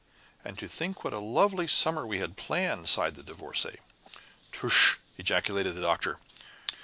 [0.43, 3.75] "And to think what a lovely summer we had planned," sighed the Divorcée.
[4.51, 6.17] "Tush!" ejaculated the Doctor.